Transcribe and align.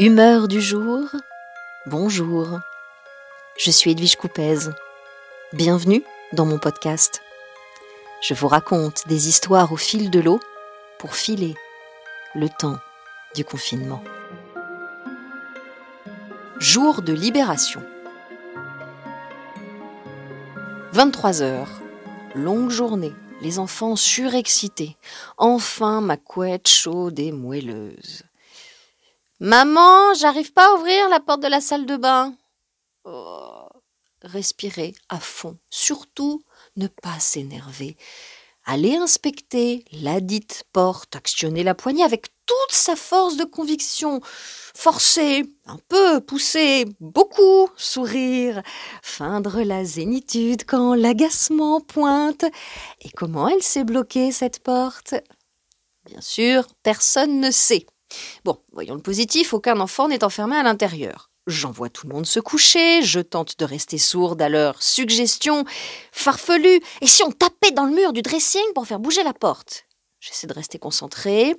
Humeur 0.00 0.48
du 0.48 0.62
jour, 0.62 1.10
bonjour. 1.84 2.58
Je 3.58 3.70
suis 3.70 3.90
Edwige 3.90 4.16
Coupez. 4.16 4.70
Bienvenue 5.52 6.02
dans 6.32 6.46
mon 6.46 6.56
podcast. 6.56 7.20
Je 8.22 8.32
vous 8.32 8.48
raconte 8.48 9.06
des 9.08 9.28
histoires 9.28 9.72
au 9.72 9.76
fil 9.76 10.10
de 10.10 10.18
l'eau 10.18 10.40
pour 10.98 11.14
filer 11.14 11.54
le 12.34 12.48
temps 12.48 12.78
du 13.34 13.44
confinement. 13.44 14.02
Jour 16.58 17.02
de 17.02 17.12
libération. 17.12 17.82
23 20.92 21.42
heures. 21.42 21.82
Longue 22.34 22.70
journée. 22.70 23.12
Les 23.42 23.58
enfants 23.58 23.96
surexcités. 23.96 24.96
Enfin 25.36 26.00
ma 26.00 26.16
couette 26.16 26.68
chaude 26.68 27.18
et 27.18 27.32
moelleuse. 27.32 28.24
Maman, 29.42 30.12
j'arrive 30.12 30.52
pas 30.52 30.68
à 30.68 30.74
ouvrir 30.74 31.08
la 31.08 31.18
porte 31.18 31.40
de 31.40 31.48
la 31.48 31.62
salle 31.62 31.86
de 31.86 31.96
bain. 31.96 32.34
Oh, 33.04 33.68
respirez 34.20 34.94
à 35.08 35.18
fond. 35.18 35.56
Surtout, 35.70 36.42
ne 36.76 36.88
pas 36.88 37.18
s'énerver. 37.18 37.96
Allez 38.66 38.96
inspecter 38.96 39.86
la 39.92 40.20
dite 40.20 40.64
porte, 40.74 41.16
actionner 41.16 41.62
la 41.62 41.74
poignée 41.74 42.04
avec 42.04 42.26
toute 42.44 42.72
sa 42.72 42.96
force 42.96 43.38
de 43.38 43.44
conviction. 43.44 44.20
Forcer, 44.22 45.44
un 45.64 45.78
peu, 45.88 46.20
pousser, 46.20 46.84
beaucoup, 47.00 47.70
sourire, 47.78 48.62
feindre 49.02 49.62
la 49.62 49.86
zénitude 49.86 50.66
quand 50.66 50.94
l'agacement 50.94 51.80
pointe. 51.80 52.44
Et 53.00 53.08
comment 53.08 53.48
elle 53.48 53.62
s'est 53.62 53.84
bloquée, 53.84 54.32
cette 54.32 54.62
porte? 54.62 55.14
Bien 56.04 56.20
sûr, 56.20 56.66
personne 56.82 57.40
ne 57.40 57.50
sait. 57.50 57.86
Bon, 58.44 58.58
voyons 58.72 58.94
le 58.94 59.02
positif, 59.02 59.54
aucun 59.54 59.80
enfant 59.80 60.08
n'est 60.08 60.24
enfermé 60.24 60.56
à 60.56 60.62
l'intérieur. 60.62 61.30
J'envoie 61.46 61.88
tout 61.88 62.06
le 62.06 62.14
monde 62.14 62.26
se 62.26 62.38
coucher, 62.38 63.02
je 63.02 63.20
tente 63.20 63.58
de 63.58 63.64
rester 63.64 63.98
sourde 63.98 64.40
à 64.42 64.48
leurs 64.48 64.82
suggestions 64.82 65.64
farfelues. 66.12 66.80
Et 67.00 67.06
si 67.06 67.22
on 67.22 67.32
tapait 67.32 67.72
dans 67.72 67.86
le 67.86 67.94
mur 67.94 68.12
du 68.12 68.22
dressing 68.22 68.62
pour 68.74 68.86
faire 68.86 69.00
bouger 69.00 69.22
la 69.22 69.32
porte? 69.32 69.86
J'essaie 70.20 70.46
de 70.46 70.52
rester 70.52 70.78
concentrée. 70.78 71.56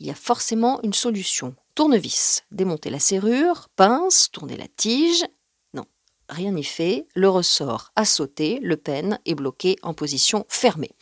Il 0.00 0.06
y 0.06 0.10
a 0.10 0.14
forcément 0.14 0.80
une 0.82 0.92
solution. 0.92 1.54
Tournevis, 1.76 2.42
démonter 2.50 2.90
la 2.90 2.98
serrure, 2.98 3.68
pince, 3.76 4.30
tourner 4.32 4.56
la 4.56 4.66
tige. 4.66 5.24
Rien 6.30 6.52
n'y 6.52 6.62
fait. 6.62 7.08
Le 7.16 7.28
ressort 7.28 7.90
a 7.96 8.04
sauté, 8.04 8.60
le 8.62 8.76
pen 8.76 9.18
est 9.26 9.34
bloqué 9.34 9.74
en 9.82 9.94
position 9.94 10.46
fermée. 10.48 10.92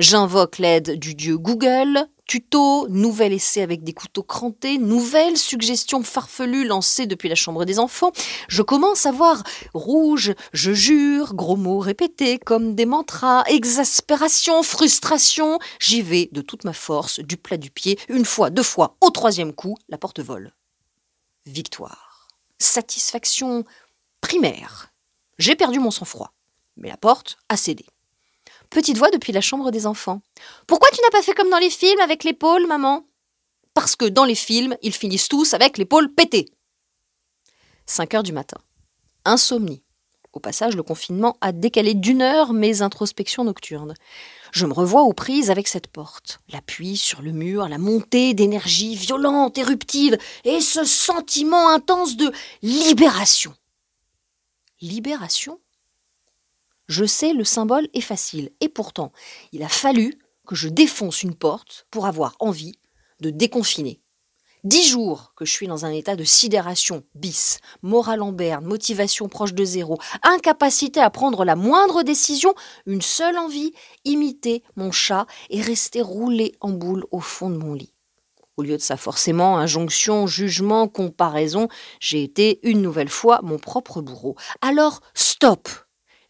J'invoque 0.00 0.58
l'aide 0.58 0.98
du 0.98 1.14
dieu 1.14 1.38
Google, 1.38 2.08
tuto, 2.26 2.88
nouvel 2.88 3.32
essai 3.32 3.62
avec 3.62 3.84
des 3.84 3.92
couteaux 3.92 4.24
crantés, 4.24 4.78
nouvelle 4.78 5.36
suggestion 5.36 6.02
farfelue 6.02 6.66
lancée 6.66 7.06
depuis 7.06 7.28
la 7.28 7.36
chambre 7.36 7.64
des 7.64 7.78
enfants. 7.78 8.10
Je 8.48 8.62
commence 8.62 9.06
à 9.06 9.12
voir 9.12 9.44
rouge, 9.72 10.34
je 10.52 10.72
jure, 10.72 11.34
gros 11.34 11.56
mots 11.56 11.78
répétés 11.78 12.40
comme 12.40 12.74
des 12.74 12.86
mantras, 12.86 13.44
exaspération, 13.46 14.64
frustration. 14.64 15.60
J'y 15.78 16.02
vais 16.02 16.28
de 16.32 16.42
toute 16.42 16.64
ma 16.64 16.72
force, 16.72 17.20
du 17.20 17.36
plat 17.36 17.56
du 17.56 17.70
pied, 17.70 18.00
une 18.08 18.24
fois, 18.24 18.50
deux 18.50 18.64
fois, 18.64 18.96
au 19.00 19.10
troisième 19.10 19.52
coup, 19.52 19.76
la 19.88 19.96
porte 19.96 20.18
vole. 20.18 20.52
Victoire. 21.46 22.26
Satisfaction 22.58 23.64
primaire. 24.22 24.90
J'ai 25.38 25.54
perdu 25.54 25.78
mon 25.78 25.90
sang-froid, 25.90 26.32
mais 26.78 26.88
la 26.88 26.96
porte 26.96 27.36
a 27.50 27.58
cédé. 27.58 27.84
Petite 28.70 28.96
voix 28.96 29.10
depuis 29.10 29.32
la 29.32 29.42
chambre 29.42 29.70
des 29.70 29.86
enfants. 29.86 30.22
Pourquoi 30.66 30.88
tu 30.94 31.02
n'as 31.02 31.10
pas 31.10 31.22
fait 31.22 31.34
comme 31.34 31.50
dans 31.50 31.58
les 31.58 31.68
films 31.68 32.00
avec 32.00 32.24
l'épaule, 32.24 32.66
maman? 32.66 33.04
Parce 33.74 33.96
que 33.96 34.06
dans 34.06 34.24
les 34.24 34.34
films, 34.34 34.76
ils 34.80 34.94
finissent 34.94 35.28
tous 35.28 35.52
avec 35.52 35.76
l'épaule 35.76 36.10
pétée. 36.10 36.48
5 37.84 38.14
heures 38.14 38.22
du 38.22 38.32
matin. 38.32 38.56
Insomnie. 39.26 39.82
Au 40.32 40.40
passage, 40.40 40.76
le 40.76 40.82
confinement 40.82 41.36
a 41.42 41.52
décalé 41.52 41.92
d'une 41.92 42.22
heure 42.22 42.54
mes 42.54 42.80
introspections 42.80 43.44
nocturnes. 43.44 43.92
Je 44.50 44.64
me 44.64 44.72
revois 44.72 45.02
aux 45.02 45.12
prises 45.12 45.50
avec 45.50 45.68
cette 45.68 45.88
porte. 45.88 46.40
L'appui 46.48 46.96
sur 46.96 47.20
le 47.20 47.32
mur, 47.32 47.68
la 47.68 47.76
montée 47.76 48.32
d'énergie 48.32 48.94
violente, 48.94 49.58
éruptive, 49.58 50.16
et 50.44 50.62
ce 50.62 50.84
sentiment 50.84 51.68
intense 51.68 52.16
de 52.16 52.32
libération. 52.62 53.54
Libération 54.82 55.58
je 56.88 57.06
sais, 57.06 57.32
le 57.32 57.44
symbole 57.44 57.88
est 57.94 58.02
facile. 58.02 58.50
Et 58.60 58.68
pourtant, 58.68 59.12
il 59.52 59.62
a 59.62 59.68
fallu 59.68 60.18
que 60.46 60.54
je 60.54 60.68
défonce 60.68 61.22
une 61.22 61.34
porte 61.34 61.86
pour 61.90 62.06
avoir 62.06 62.36
envie 62.38 62.74
de 63.20 63.30
déconfiner. 63.30 64.02
Dix 64.64 64.86
jours 64.86 65.32
que 65.34 65.44
je 65.44 65.52
suis 65.52 65.66
dans 65.66 65.86
un 65.86 65.90
état 65.90 66.16
de 66.16 66.24
sidération 66.24 67.02
bis, 67.14 67.60
morale 67.82 68.22
en 68.22 68.30
berne, 68.30 68.66
motivation 68.66 69.28
proche 69.28 69.54
de 69.54 69.64
zéro, 69.64 69.98
incapacité 70.22 71.00
à 71.00 71.10
prendre 71.10 71.44
la 71.44 71.56
moindre 71.56 72.02
décision, 72.02 72.54
une 72.86 73.02
seule 73.02 73.38
envie, 73.38 73.72
imiter 74.04 74.62
mon 74.76 74.92
chat 74.92 75.26
et 75.50 75.62
rester 75.62 76.02
roulé 76.02 76.54
en 76.60 76.70
boule 76.70 77.06
au 77.10 77.20
fond 77.20 77.48
de 77.48 77.56
mon 77.56 77.74
lit. 77.74 77.94
Au 78.56 78.62
lieu 78.62 78.76
de 78.76 78.82
ça, 78.82 78.96
forcément, 78.96 79.56
injonction, 79.56 80.26
jugement, 80.26 80.88
comparaison, 80.88 81.68
j'ai 82.00 82.22
été 82.22 82.60
une 82.62 82.82
nouvelle 82.82 83.08
fois 83.08 83.40
mon 83.42 83.58
propre 83.58 84.02
bourreau. 84.02 84.36
Alors, 84.60 85.00
stop 85.14 85.68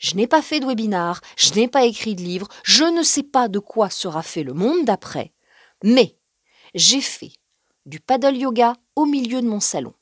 je 0.02 0.16
n'ai 0.16 0.26
pas 0.26 0.42
fait 0.42 0.58
de 0.58 0.66
webinar, 0.66 1.20
je 1.36 1.54
n'ai 1.54 1.68
pas 1.68 1.84
écrit 1.84 2.16
de 2.16 2.22
livre, 2.22 2.48
je 2.64 2.82
ne 2.82 3.04
sais 3.04 3.22
pas 3.22 3.46
de 3.46 3.60
quoi 3.60 3.88
sera 3.88 4.22
fait 4.22 4.42
le 4.42 4.52
monde 4.52 4.84
d'après, 4.84 5.32
mais 5.84 6.18
j'ai 6.74 7.00
fait 7.00 7.32
du 7.86 8.00
paddle 8.00 8.36
yoga 8.36 8.74
au 8.96 9.06
milieu 9.06 9.40
de 9.40 9.46
mon 9.46 9.60
salon. 9.60 9.94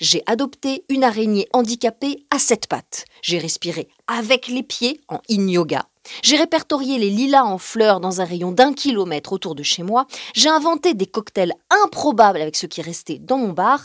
J'ai 0.00 0.22
adopté 0.26 0.84
une 0.88 1.04
araignée 1.04 1.48
handicapée 1.52 2.24
à 2.30 2.38
sept 2.38 2.66
pattes. 2.66 3.04
J'ai 3.22 3.38
respiré 3.38 3.88
avec 4.06 4.48
les 4.48 4.62
pieds 4.62 5.00
en 5.08 5.20
in 5.30 5.48
yoga. 5.48 5.86
J'ai 6.22 6.36
répertorié 6.36 6.98
les 6.98 7.10
lilas 7.10 7.44
en 7.44 7.58
fleurs 7.58 8.00
dans 8.00 8.20
un 8.20 8.24
rayon 8.24 8.52
d'un 8.52 8.72
kilomètre 8.72 9.32
autour 9.32 9.54
de 9.54 9.62
chez 9.62 9.82
moi. 9.82 10.06
J'ai 10.34 10.48
inventé 10.48 10.94
des 10.94 11.06
cocktails 11.06 11.54
improbables 11.84 12.40
avec 12.40 12.56
ce 12.56 12.66
qui 12.66 12.82
restait 12.82 13.18
dans 13.18 13.38
mon 13.38 13.52
bar. 13.52 13.84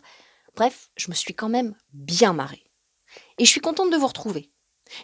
Bref, 0.56 0.90
je 0.96 1.10
me 1.10 1.16
suis 1.16 1.34
quand 1.34 1.50
même 1.50 1.76
bien 1.94 2.34
marrée. 2.34 2.64
Et 3.38 3.46
je 3.46 3.50
suis 3.50 3.62
contente 3.62 3.92
de 3.92 3.98
vous 3.98 4.08
retrouver. 4.08 4.50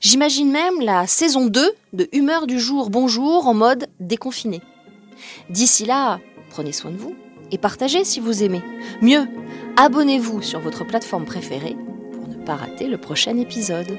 J'imagine 0.01 0.51
même 0.51 0.79
la 0.81 1.07
saison 1.07 1.47
2 1.47 1.71
de 1.93 2.09
Humeur 2.11 2.47
du 2.47 2.59
jour 2.59 2.89
bonjour 2.89 3.47
en 3.47 3.53
mode 3.53 3.87
déconfiné. 3.99 4.61
D'ici 5.49 5.85
là, 5.85 6.19
prenez 6.49 6.71
soin 6.71 6.91
de 6.91 6.97
vous 6.97 7.15
et 7.51 7.57
partagez 7.57 8.03
si 8.03 8.19
vous 8.19 8.43
aimez. 8.43 8.61
Mieux, 9.01 9.27
abonnez-vous 9.81 10.41
sur 10.41 10.59
votre 10.59 10.83
plateforme 10.83 11.23
préférée 11.23 11.77
pour 12.11 12.27
ne 12.27 12.35
pas 12.35 12.55
rater 12.55 12.87
le 12.87 12.97
prochain 12.97 13.37
épisode. 13.37 13.97